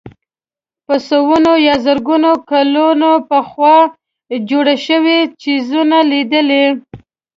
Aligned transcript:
په 0.85 0.95
سوونو 1.09 1.53
یا 1.67 1.75
زرګونو 1.85 2.31
کلونه 2.49 3.09
پخوا 3.29 3.77
جوړ 4.49 4.67
شوي 4.85 5.19
څېزونه 5.41 5.97
لیدلي. 6.11 6.65